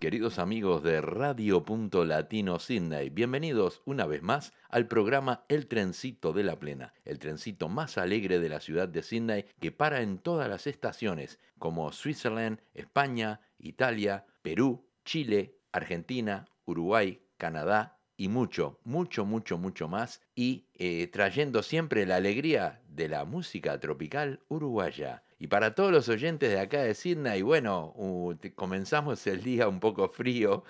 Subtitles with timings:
[0.00, 3.10] queridos amigos de Radio Punto Latino Sydney.
[3.10, 8.40] Bienvenidos una vez más al programa El Trencito de la Plena, el trencito más alegre
[8.40, 14.26] de la ciudad de Sydney que para en todas las estaciones como Switzerland, España, Italia,
[14.42, 22.04] Perú, Chile, Argentina, Uruguay, Canadá y mucho, mucho, mucho, mucho más y eh, trayendo siempre
[22.04, 25.22] la alegría de la música tropical uruguaya.
[25.42, 29.80] Y para todos los oyentes de acá de Sydney, bueno, uh, comenzamos el día un
[29.80, 30.62] poco frío,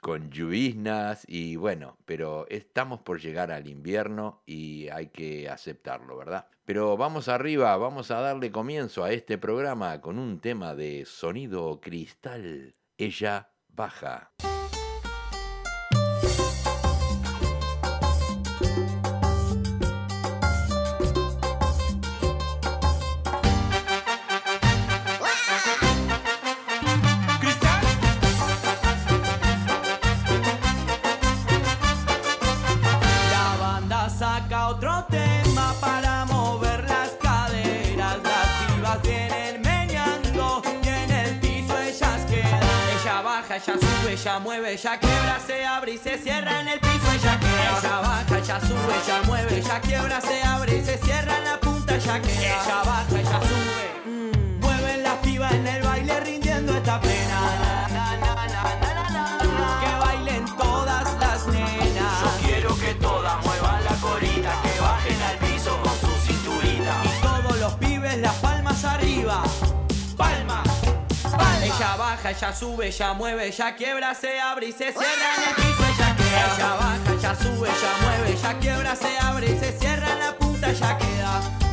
[0.00, 6.46] con lluvias y bueno, pero estamos por llegar al invierno y hay que aceptarlo, ¿verdad?
[6.64, 11.80] Pero vamos arriba, vamos a darle comienzo a este programa con un tema de sonido
[11.80, 12.76] cristal.
[12.98, 14.30] Ella baja.
[43.66, 47.38] Ella sube, ella mueve, ella quiebra, se abre y se cierra en el piso, ella
[47.38, 47.78] queda.
[47.78, 51.60] Ella baja, ella sube, ella mueve, ella quiebra, se abre y se cierra en la
[51.60, 52.62] punta, ella queda.
[52.64, 54.10] Ella baja, ella sube.
[54.10, 57.79] mm, Mueven las pibas en el baile rindiendo esta plena.
[72.30, 75.84] Baja, ella sube, ella mueve, ella quiebra, se abre y se cierra en el piso,
[75.84, 76.54] ella queda.
[76.54, 80.70] Ella baja, ella sube, ella mueve, ella quiebra, se abre y se cierra la punta,
[80.70, 81.69] ella queda.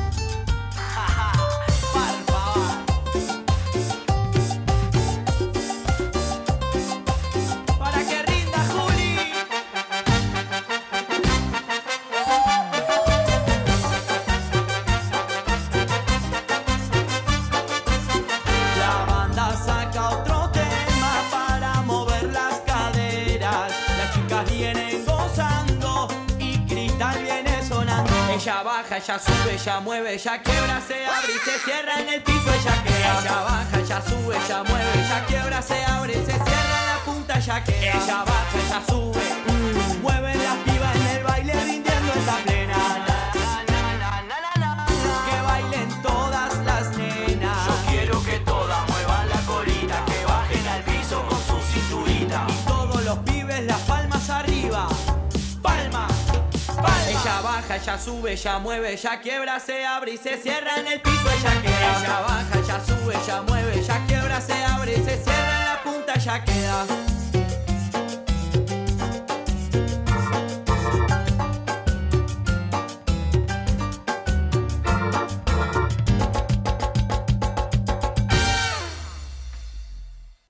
[28.97, 32.53] Baja, ella sube, ella mueve, ella quiebra, se abre y se cierra en el piso,
[32.53, 33.19] ella queda.
[33.19, 36.99] Ella baja, ella sube, ella mueve, ella quiebra, se abre y se cierra en la
[37.05, 38.03] punta, ella queda.
[38.03, 42.66] Ella baja, ella sube, mm, mueven las pibas en el baile rindiendo esta plena.
[57.41, 61.29] Baja, ella sube, ella mueve, ella quiebra, se abre y se cierra en el piso,
[61.29, 61.99] ella queda.
[61.99, 65.83] Ella baja, ella sube, ella mueve, ella quiebra, se abre y se cierra en la
[65.83, 66.85] punta, ella queda.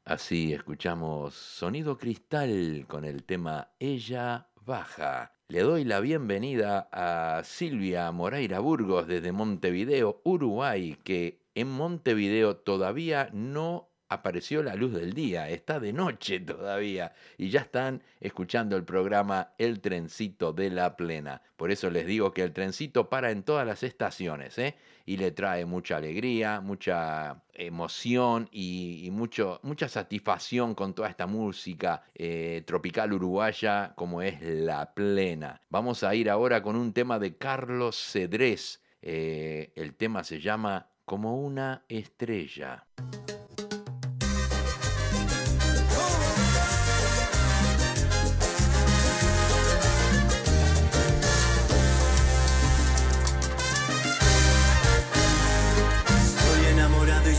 [0.06, 5.37] Así escuchamos Sonido Cristal con el tema Ella Baja.
[5.49, 13.29] Le doy la bienvenida a Silvia Moreira Burgos desde Montevideo, Uruguay, que en Montevideo todavía
[13.31, 18.83] no apareció la luz del día, está de noche todavía y ya están escuchando el
[18.83, 21.42] programa El Trencito de la Plena.
[21.56, 24.75] Por eso les digo que el trencito para en todas las estaciones ¿eh?
[25.06, 32.04] y le trae mucha alegría, mucha emoción y, mucho, mucha satisfacción con toda esta música
[32.13, 35.62] eh, tropical uruguaya como es La Plena.
[35.69, 38.83] Vamos a ir ahora con un tema de Carlos Cedrés.
[39.01, 42.86] Eh, el tema se llama Como una estrella.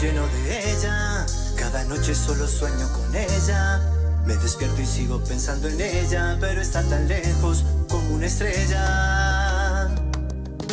[0.08, 1.26] lleno de ella.
[1.56, 3.80] Cada noche solo sueño con ella.
[4.26, 9.88] Me despierto y sigo pensando en ella, pero está tan lejos como una estrella.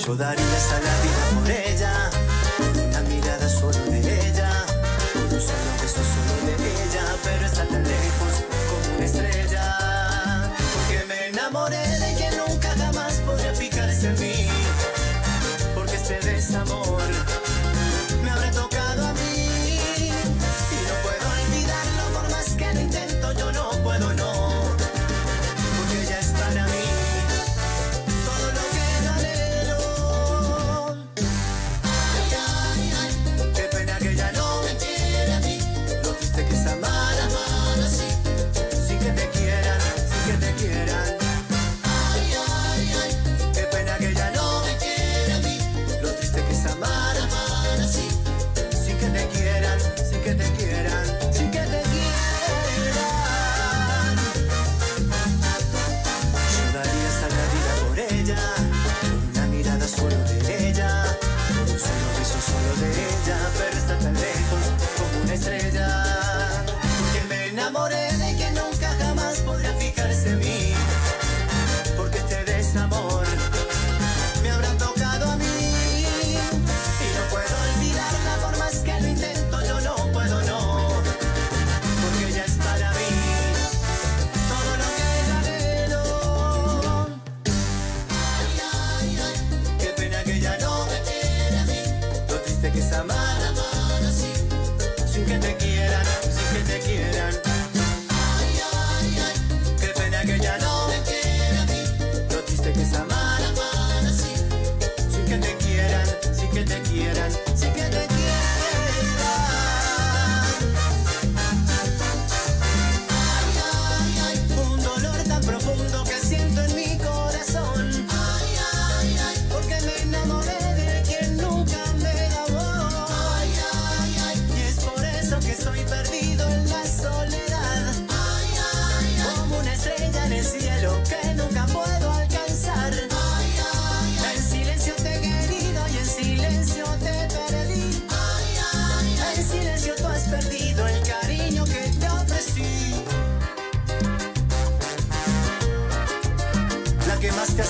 [0.06, 2.15] Yo daría hasta la vida por ella.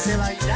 [0.06, 0.55] se bailar.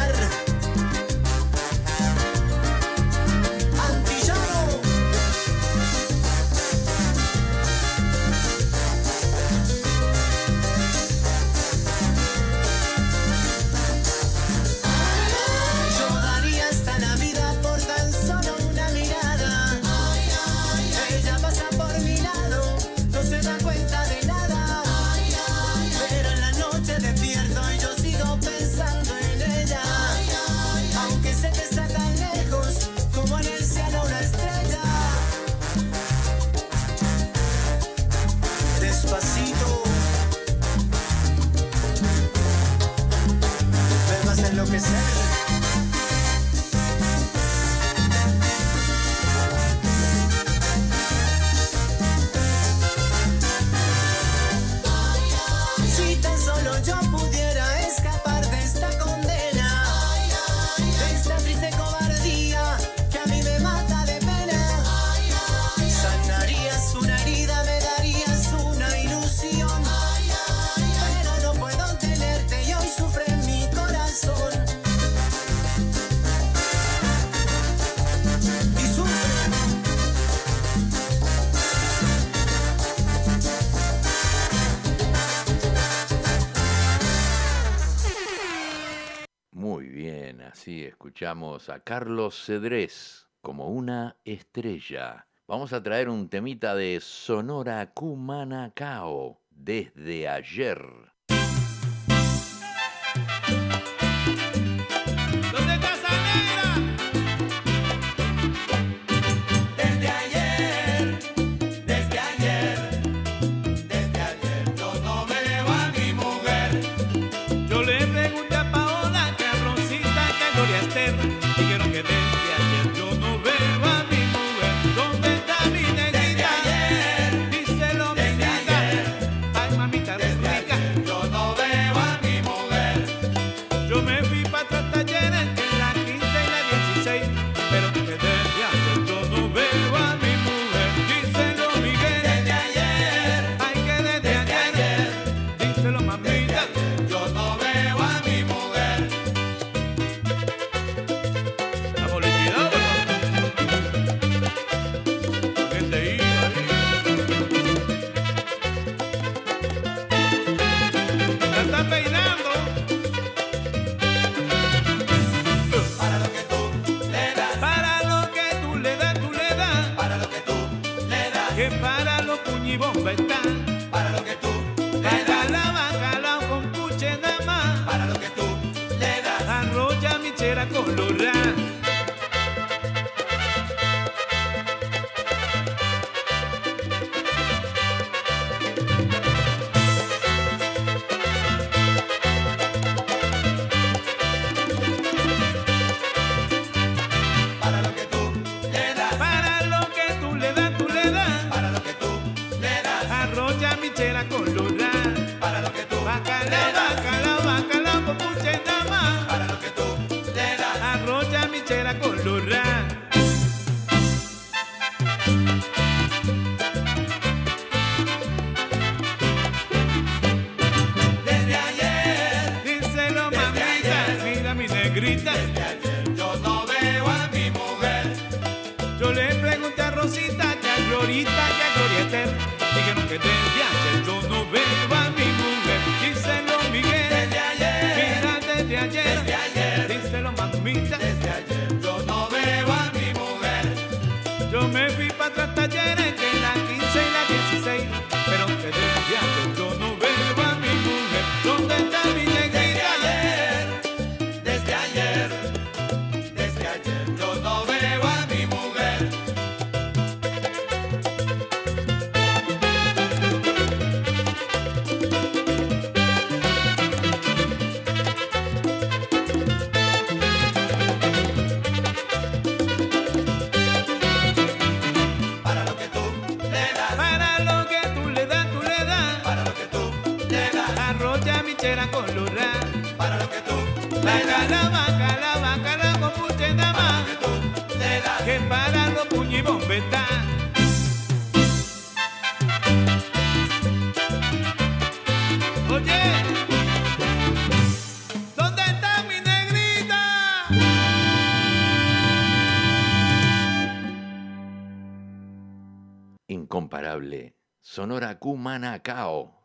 [91.71, 95.27] a Carlos Cedrés como una estrella.
[95.47, 100.79] Vamos a traer un temita de Sonora Cumanacao desde ayer.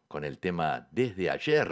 [0.09, 1.69] Con el tema Desde ayer.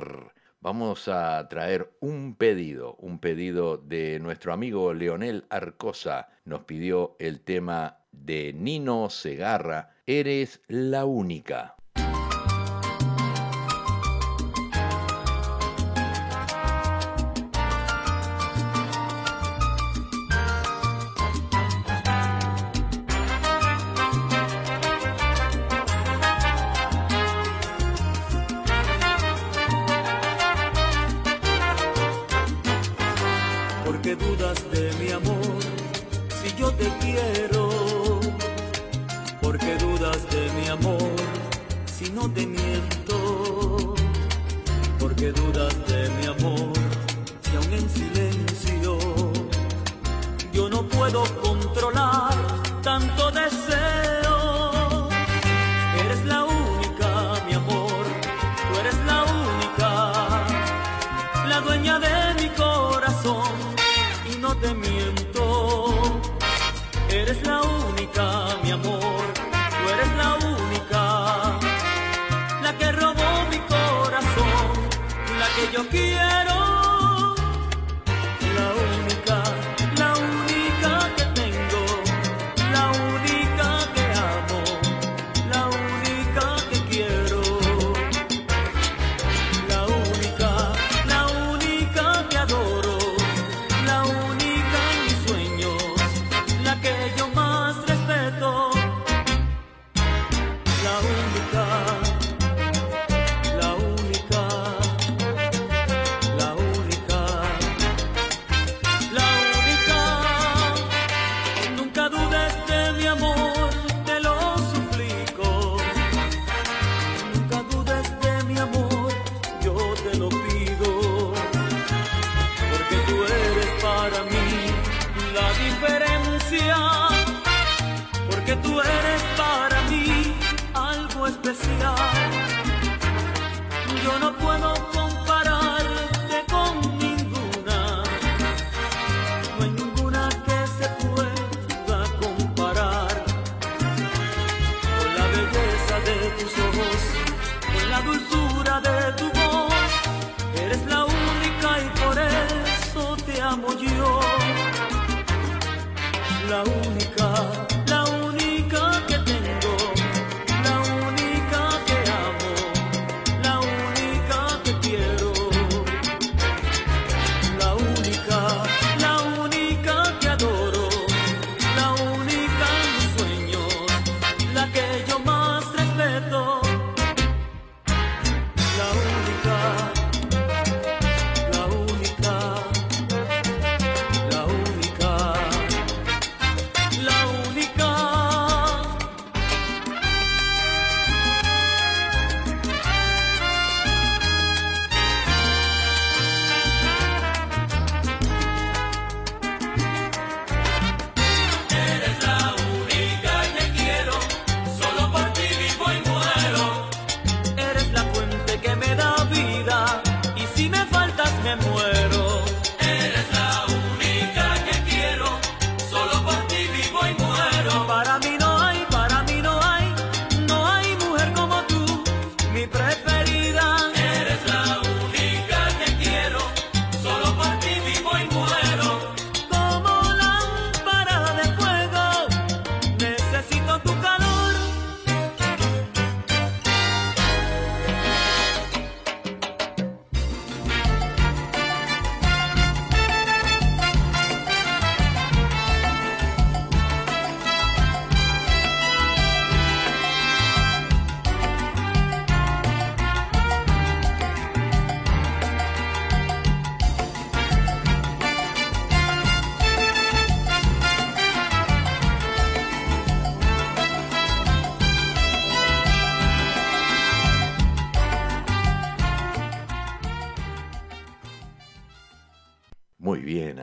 [0.60, 6.28] Vamos a traer un pedido, un pedido de nuestro amigo Leonel Arcosa.
[6.44, 11.74] Nos pidió el tema de Nino Segarra, Eres la única.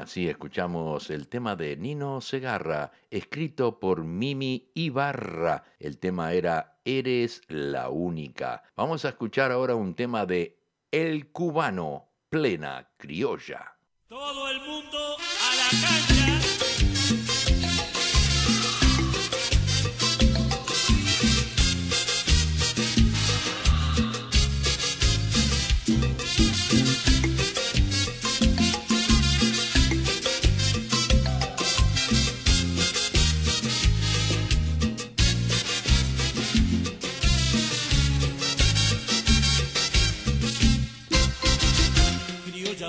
[0.09, 5.63] Así escuchamos el tema de Nino Segarra, escrito por Mimi Ibarra.
[5.77, 8.63] El tema era Eres la única.
[8.75, 10.57] Vamos a escuchar ahora un tema de
[10.89, 13.77] El Cubano, plena criolla.
[14.07, 17.18] Todo el mundo a la cancha.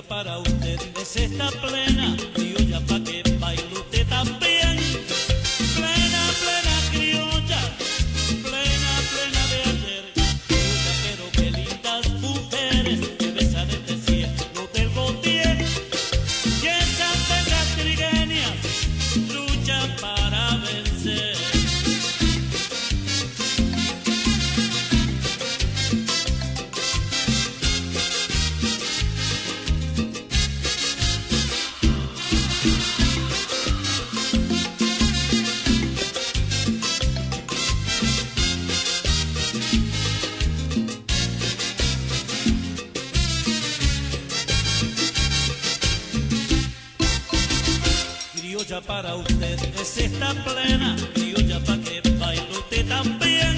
[0.03, 4.40] Para usted es esta plena, criolla pa' que baile usted también.
[48.71, 53.57] Para usted es esta plena, criolla pa' que baile usted también.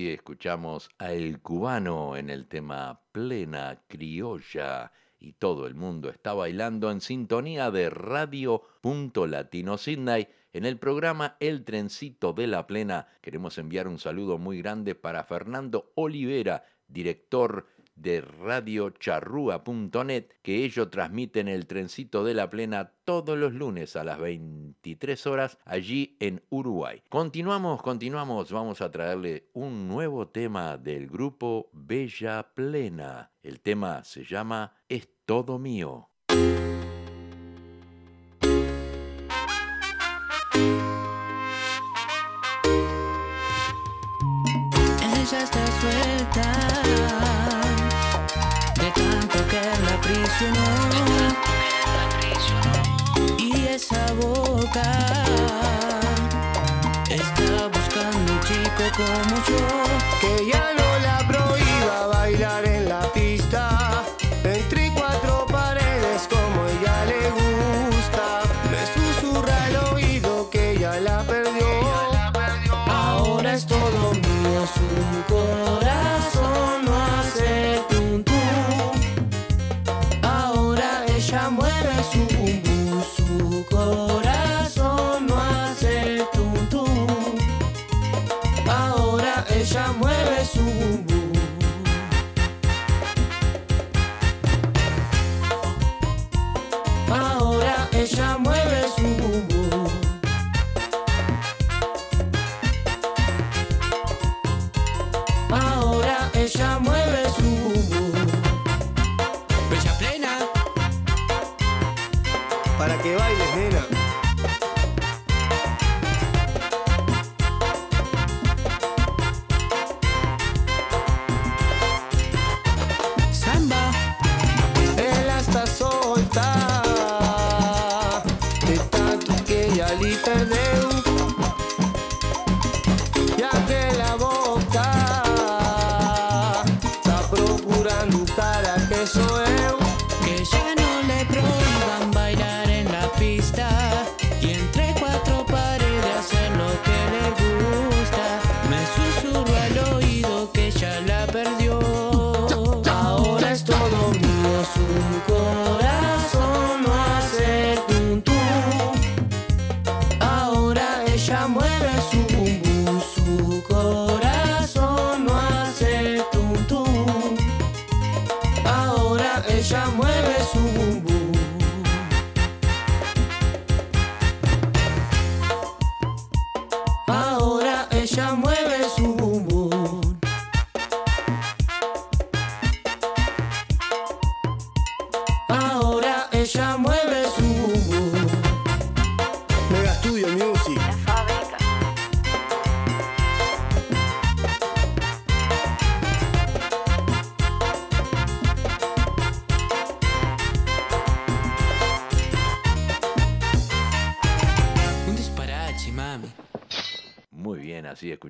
[0.00, 6.32] Así escuchamos a El Cubano en el tema Plena Criolla y todo el mundo está
[6.32, 10.28] bailando en sintonía de Radio Punto Latino Sydney.
[10.54, 15.22] En el programa El Trencito de la Plena queremos enviar un saludo muy grande para
[15.22, 17.66] Fernando Olivera, director
[18.00, 24.18] de radiocharrúa.net, que ellos transmiten el trencito de la plena todos los lunes a las
[24.18, 27.02] 23 horas allí en Uruguay.
[27.08, 33.32] Continuamos, continuamos, vamos a traerle un nuevo tema del grupo Bella Plena.
[33.42, 36.08] El tema se llama Es todo mío.
[53.36, 54.88] Y esa boca
[57.10, 59.66] está buscando un chico como yo
[60.20, 60.69] Que ya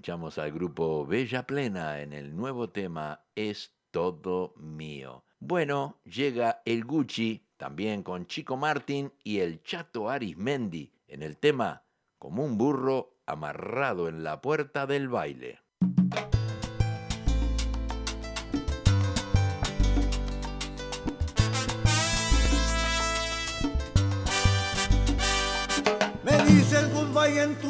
[0.00, 5.26] escuchamos al grupo Bella Plena en el nuevo tema Es todo mío.
[5.38, 11.82] Bueno, llega el Gucci, también con Chico Martín y el Chato Arismendi, en el tema
[12.18, 15.59] Como un burro amarrado en la puerta del baile.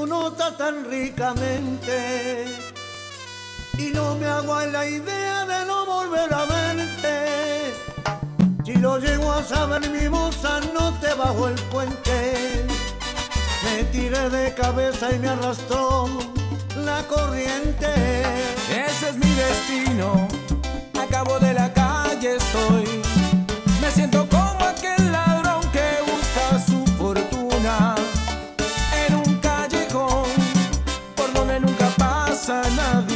[0.00, 2.46] tu nota tan ricamente
[3.76, 7.74] y no me hago a la idea de no volver a verte.
[8.64, 12.66] Si lo llego a saber, mi moza, no te bajo el puente.
[13.64, 16.08] Me tiré de cabeza y me arrastró
[16.76, 17.92] la corriente.
[18.86, 20.28] Ese es mi destino,
[20.98, 23.02] acabo de la calle estoy.
[23.82, 24.99] Me siento como aquel.
[32.50, 33.09] son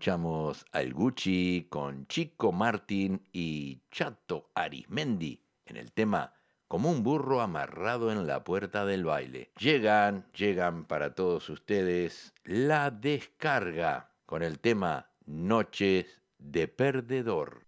[0.00, 6.32] escuchamos al Gucci con Chico Martín y Chato Arismendi en el tema
[6.68, 9.50] Como un burro amarrado en la puerta del baile.
[9.58, 16.06] Llegan, llegan para todos ustedes la descarga con el tema Noches
[16.38, 17.66] de Perdedor.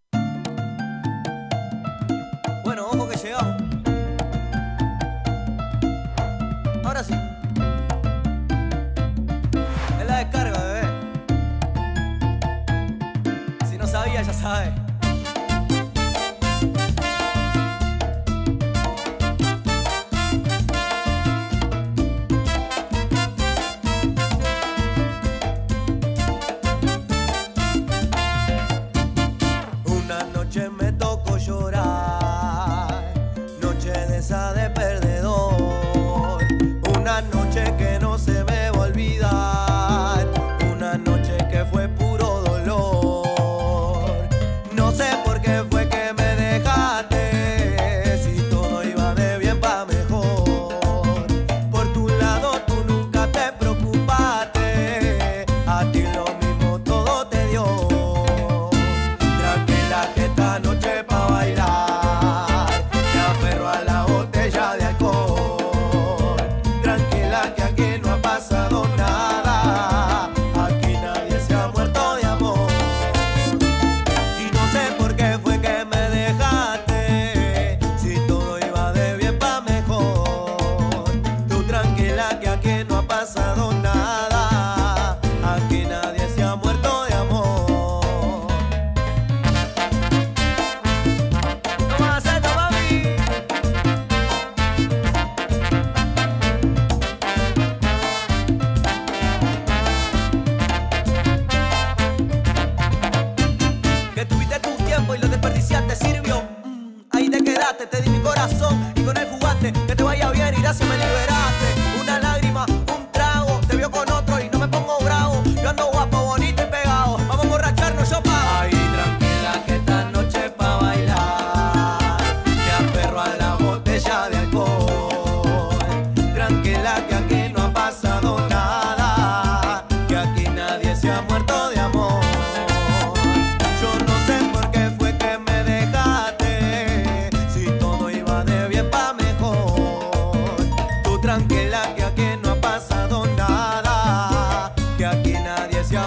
[2.64, 3.61] Bueno, ojo que llegamos.
[14.26, 14.81] ya sabe.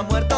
[0.03, 0.34] muerta.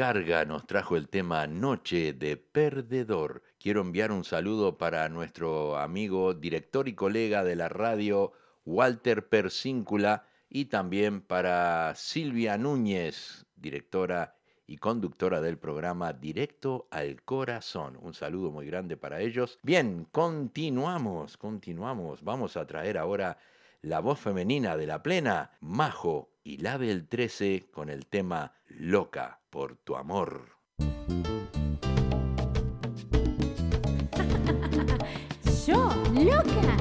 [0.00, 3.42] La descarga nos trajo el tema Noche de Perdedor.
[3.58, 8.32] Quiero enviar un saludo para nuestro amigo, director y colega de la radio,
[8.64, 14.36] Walter Persíncula, y también para Silvia Núñez, directora
[14.66, 17.98] y conductora del programa Directo al Corazón.
[18.00, 19.58] Un saludo muy grande para ellos.
[19.62, 22.24] Bien, continuamos, continuamos.
[22.24, 23.36] Vamos a traer ahora
[23.82, 29.40] la voz femenina de la plena, Majo y la del 13 con el tema Loca
[29.50, 30.56] por tu amor.
[35.66, 36.76] Yo, loca.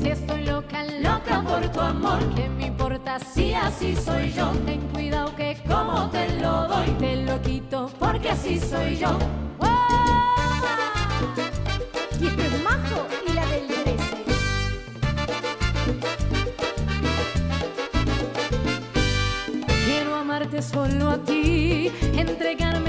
[0.00, 4.52] Si estoy loca, loca por tu amor, ¿qué me importa si así soy yo?
[4.66, 9.18] Ten cuidado que como te lo doy, te lo quito porque así soy yo.
[9.58, 9.70] ¡Guau!
[12.20, 13.06] Y es Majo
[20.60, 22.81] solo a ti, entregarme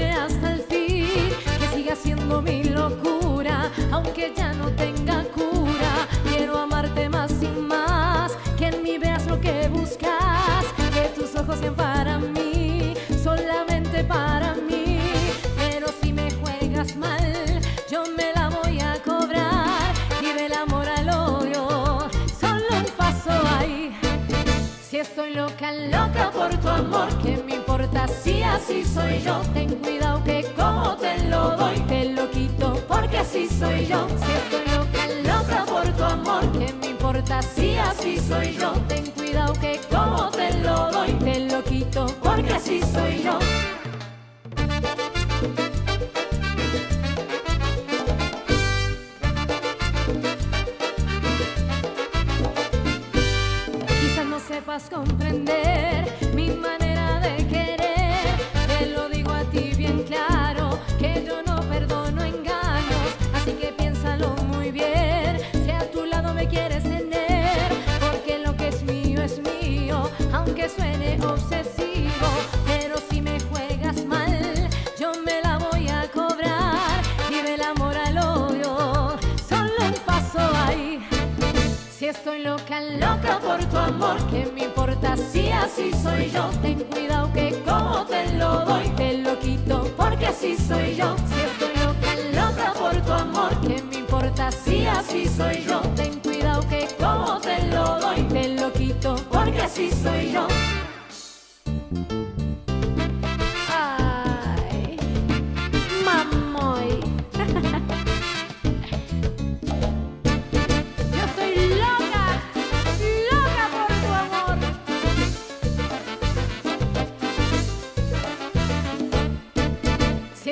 [28.24, 29.40] si así soy yo?
[29.52, 34.06] Ten cuidado que como te lo doy, te lo quito porque así soy yo.
[34.08, 38.72] Si estoy loca, loca por tu amor, ¿qué me importa si así soy yo?
[38.88, 43.53] Ten cuidado que como te lo doy, te lo quito porque así soy yo.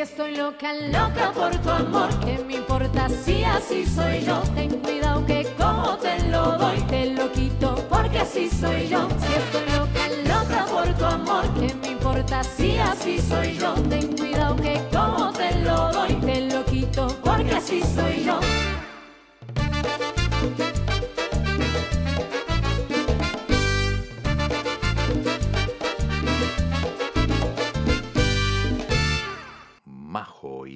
[0.03, 4.43] Si estoy loca, loca por tu amor, ¿qué me importa si así soy yo?
[4.53, 9.07] Ten cuidado que como te lo doy, te lo quito porque así soy yo.
[9.09, 13.75] Si estoy loca, loca por tu amor, ¿qué me importa si así soy yo?
[13.89, 18.41] Ten cuidado que como te lo doy, te lo quito porque así soy yo.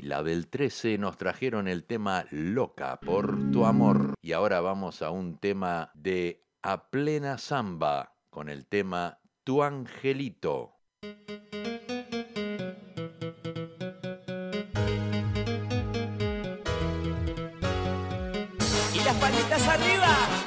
[0.07, 4.15] La del 13 nos trajeron el tema Loca por tu amor.
[4.23, 10.77] Y ahora vamos a un tema de A plena samba con el tema Tu angelito.
[18.95, 20.46] Y las palitas arriba.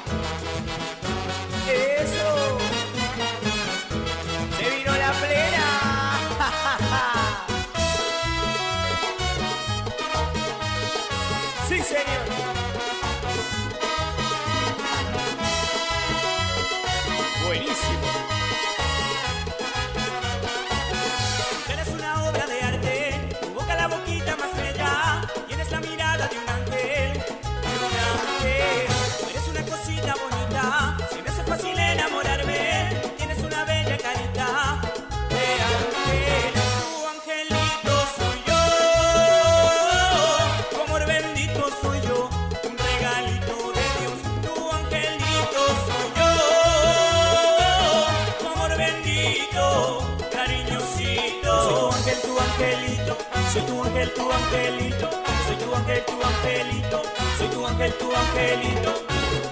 [54.32, 55.10] Ángel, tu angelito,
[55.46, 57.02] soy tu ángel, tu angelito,
[57.38, 58.90] soy tu ángel, tu angelito.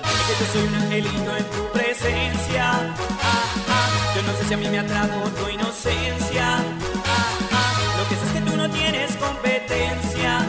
[0.04, 2.70] Es que yo soy un angelito en tu presencia.
[2.70, 6.58] Ah, ah, yo no sé si a mí me atrajo tu inocencia.
[6.58, 10.40] Ah, lo que sé es que tú no tienes competencia.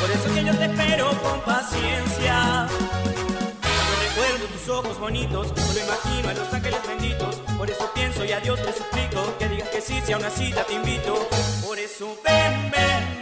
[0.00, 2.68] Por eso que yo te espero con paciencia.
[4.70, 7.36] Ojos bonitos, solo imagino a los ángeles benditos.
[7.56, 10.28] Por eso pienso y a Dios le suplico que digas que sí, si a una
[10.28, 11.26] cita te invito.
[11.64, 13.17] Por eso ven, ven,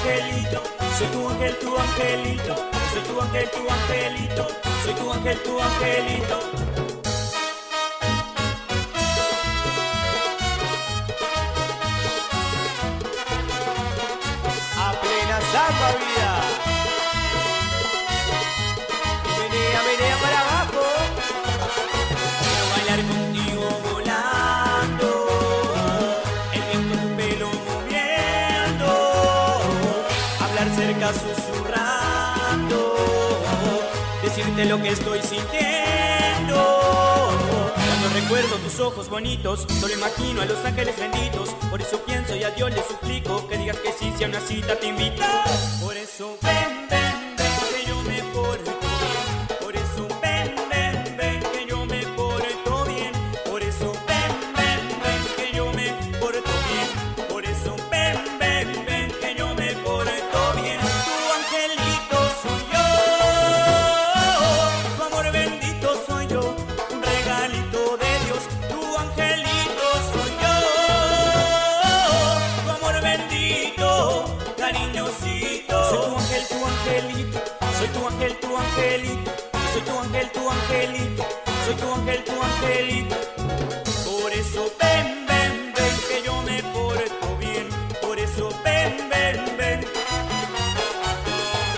[0.00, 0.62] angelito,
[0.98, 2.54] soy tu ángel, tu angelito,
[2.92, 4.46] soy tu ángel, tu angelito,
[4.82, 6.38] soy tu ángel, tu angelito.
[14.78, 16.29] A plena zapa vida.
[34.60, 36.54] Decirte lo que estoy sintiendo.
[37.74, 41.50] Cuando recuerdo tus ojos bonitos, solo imagino a los ángeles benditos.
[41.70, 44.40] Por eso pienso y a Dios le suplico que digas que sí, si a una
[44.40, 45.22] cita te invito.
[45.80, 46.69] Por eso ven,
[80.10, 81.24] ángel, tu angelito,
[81.64, 83.16] soy tu ángel, tu angelito.
[84.04, 87.68] Por eso ven, ven, ven, que yo me porto bien.
[88.00, 89.80] Por eso ven, ven, ven.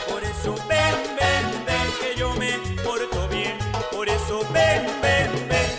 [0.08, 2.52] Por eso ven, ven, ven, que yo me
[2.82, 3.58] porto bien.
[3.90, 5.70] Por eso ven, ven, ven.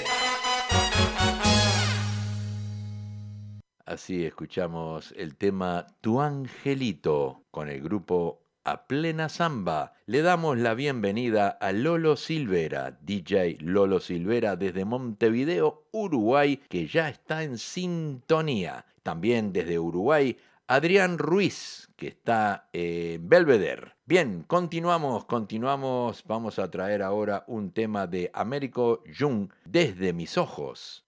[3.86, 9.94] Así escuchamos el tema Tu Angelito con el grupo A Plena Zamba.
[10.06, 17.10] Le damos la bienvenida a Lolo Silvera, DJ Lolo Silvera desde Montevideo, Uruguay, que ya
[17.10, 18.86] está en sintonía.
[19.04, 20.38] También desde Uruguay,
[20.68, 23.94] Adrián Ruiz, que está en Belvedere.
[24.06, 26.24] Bien, continuamos, continuamos.
[26.26, 31.06] Vamos a traer ahora un tema de Américo Jung, Desde mis ojos.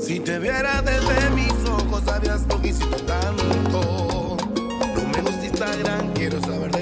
[0.00, 4.36] Si te viera desde mis ojos, sabías lo que hiciste tanto.
[4.94, 6.79] No me gusta Instagram, quiero saber de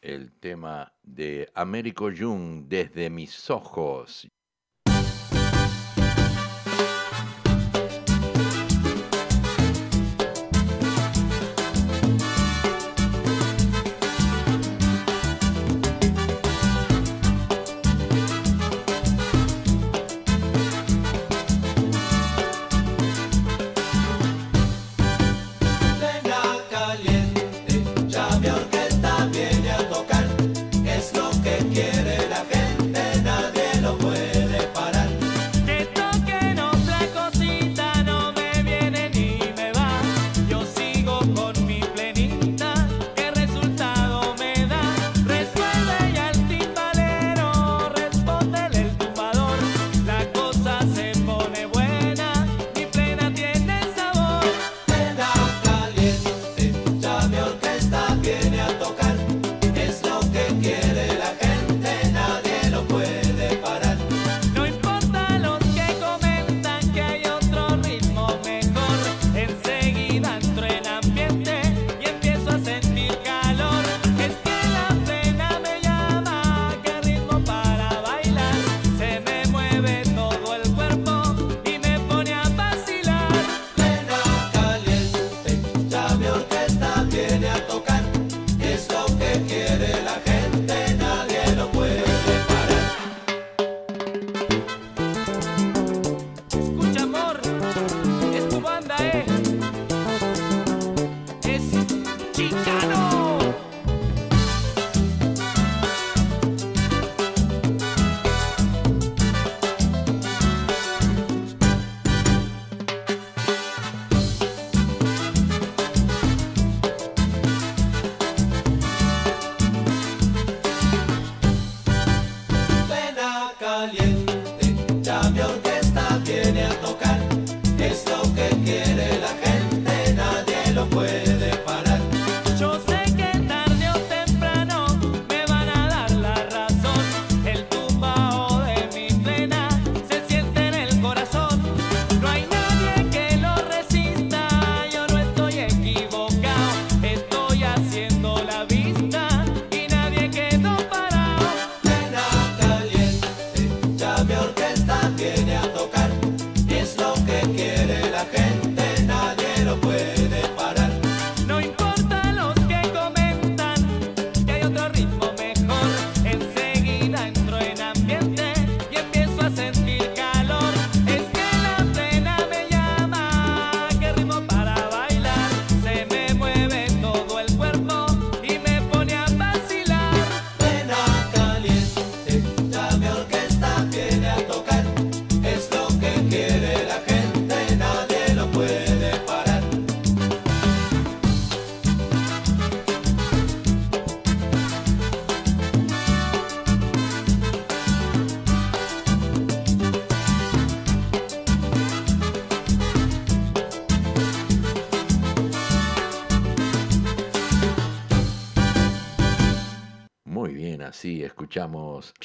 [0.00, 4.26] el tema de Américo Jung desde mis ojos.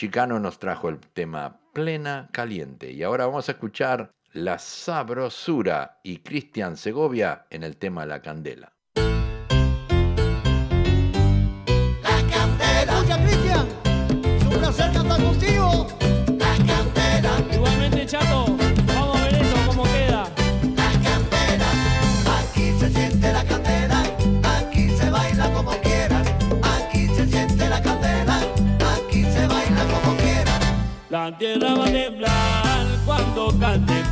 [0.03, 6.17] Chicano nos trajo el tema Plena Caliente y ahora vamos a escuchar La Sabrosura y
[6.17, 8.73] Cristian Segovia en el tema La Candela.
[8.95, 9.03] La
[12.29, 12.97] Candela.
[12.97, 13.65] Escucha Cristian,
[14.25, 15.87] es un placer cantar contigo.
[16.37, 17.55] La Candela.
[17.55, 18.42] Igualmente Chato.
[31.37, 34.02] tierra va a temblar cuando cante.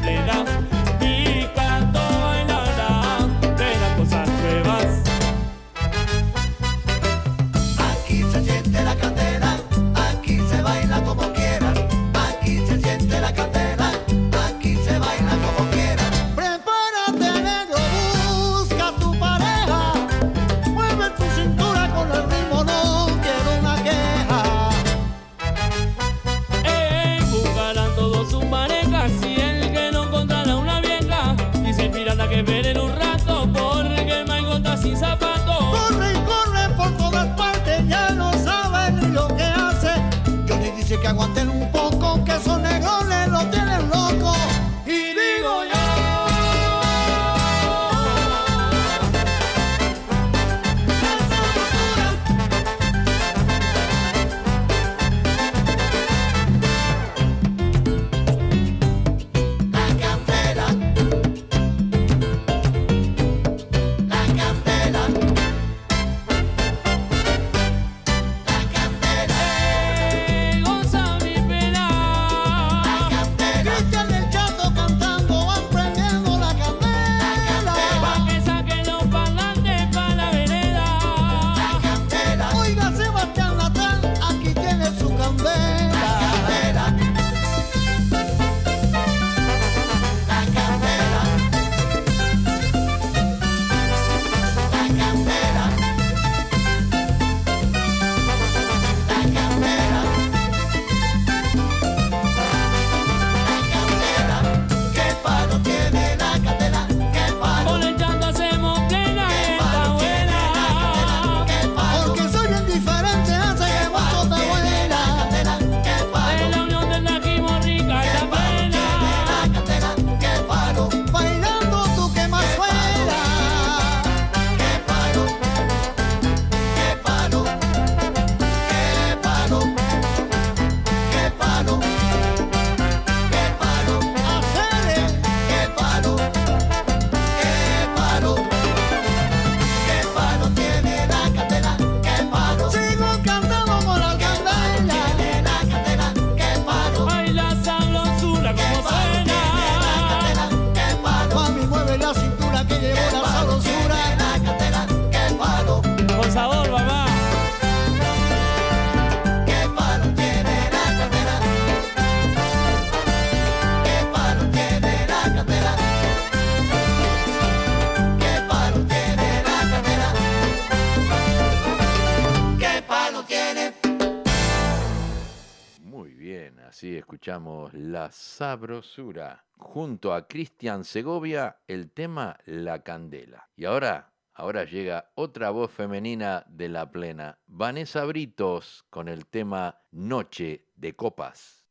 [178.42, 179.46] Sabrosura.
[179.56, 183.48] Junto a Cristian Segovia, el tema La Candela.
[183.56, 189.84] Y ahora, ahora llega otra voz femenina de la plena, Vanessa Britos, con el tema
[189.92, 191.68] Noche de Copas.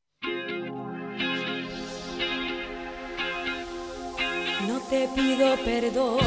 [4.68, 6.20] No te pido perdón,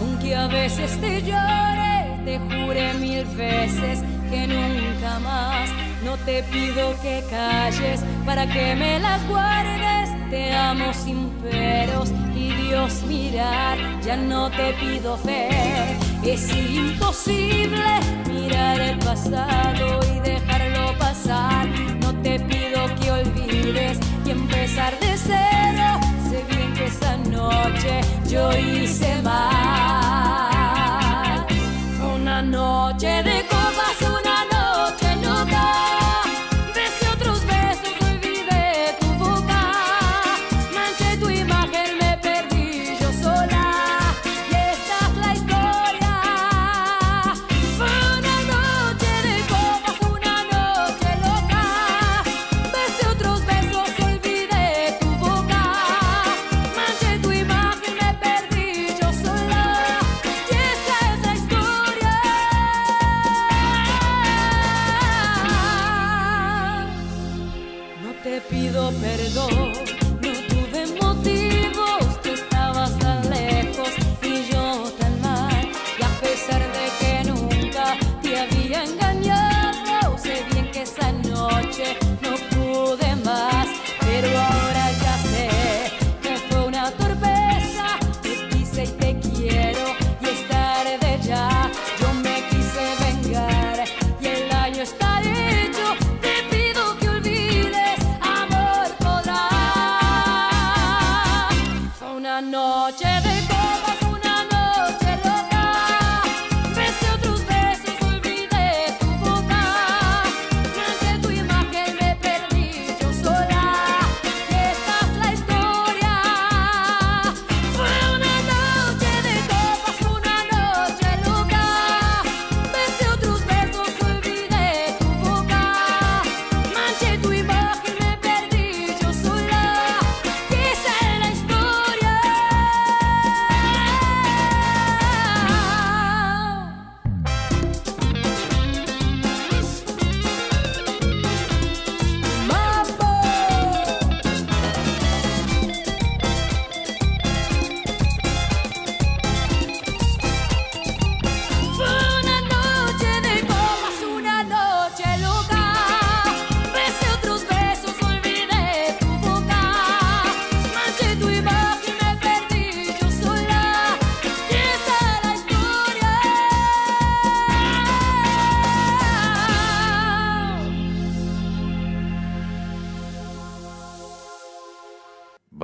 [0.00, 5.89] aunque a veces te llore, te jure mil veces que nunca más.
[6.04, 12.52] No te pido que calles para que me las guardes, te amo sin peros y
[12.52, 15.98] Dios mirar, ya no te pido fe.
[16.24, 17.84] Es imposible
[18.26, 21.68] mirar el pasado y dejarlo pasar.
[22.00, 26.00] No te pido que olvides y empezar de cero.
[26.30, 30.50] Sé bien que esa noche yo hice mal.
[32.14, 33.59] Una noche de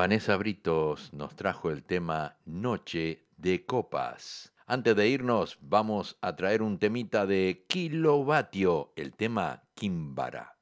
[0.06, 4.52] Vanessa Britos nos trajo el tema Noche de Copas.
[4.64, 10.58] Antes de irnos, vamos a traer un temita de Kilovatio, el tema Kimbara.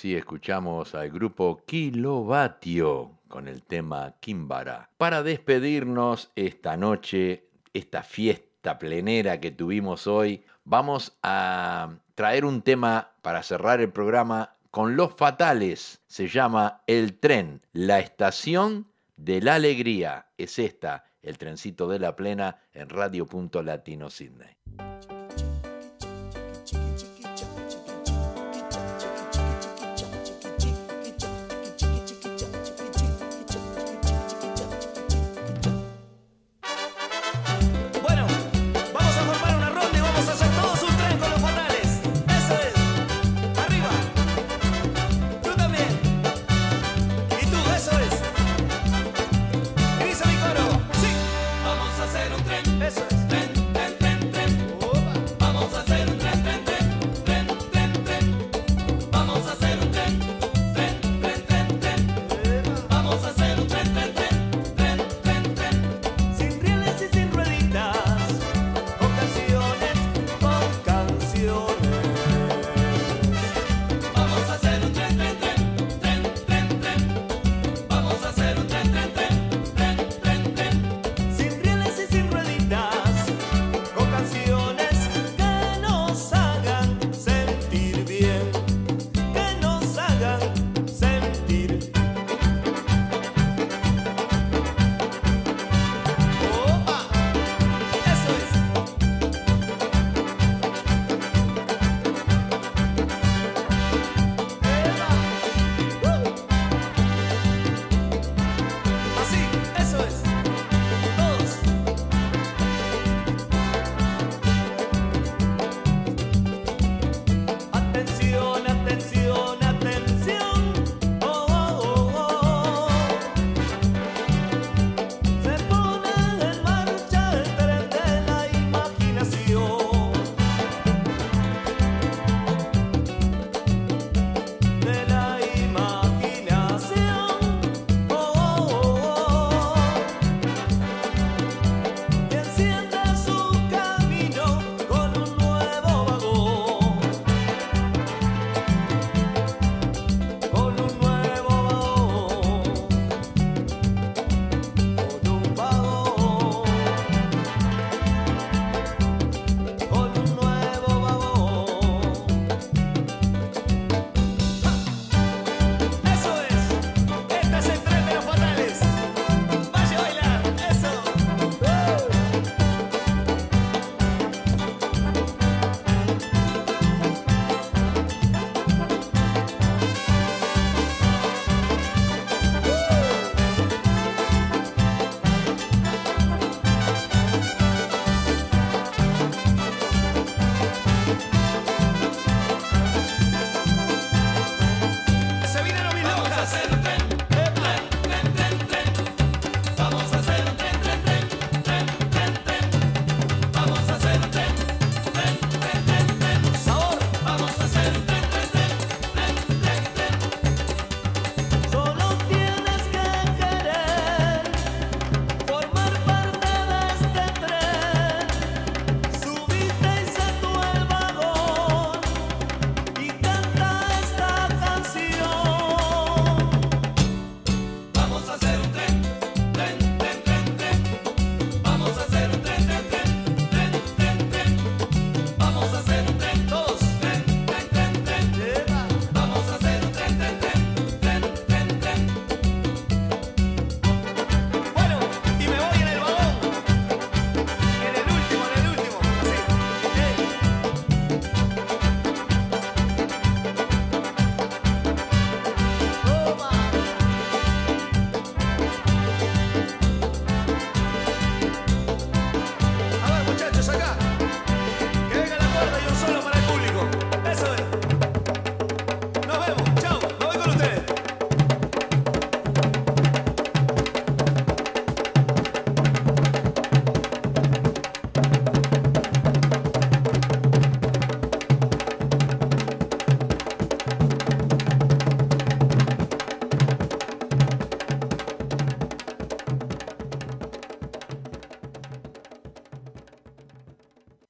[0.00, 4.88] Así escuchamos al grupo Kilovatio con el tema Kimbara.
[4.96, 13.10] Para despedirnos esta noche, esta fiesta plenera que tuvimos hoy, vamos a traer un tema
[13.20, 16.00] para cerrar el programa con los fatales.
[16.06, 18.86] Se llama El tren, la estación
[19.16, 20.28] de la alegría.
[20.38, 24.56] Es esta, el trencito de la plena en Radio Punto Latino Sydney.